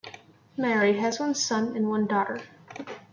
Married, 0.57 0.95
has 0.95 1.19
one 1.19 1.35
son 1.35 1.75
and 1.75 2.09
daughter. 2.09 2.41